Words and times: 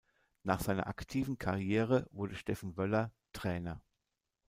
Nach 0.41 0.59
seiner 0.61 0.87
aktiven 0.87 1.37
Karriere 1.37 2.07
wurde 2.09 2.33
Steffen 2.35 2.75
Wöller 2.75 3.11
Trainer. 3.33 3.83